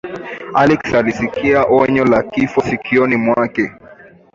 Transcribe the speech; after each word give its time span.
alex 0.53 0.93
alisikia 0.95 1.65
onyo 1.69 2.05
la 2.05 2.23
kifo 2.23 2.61
sikioni 2.61 3.15
mwake 3.15 3.71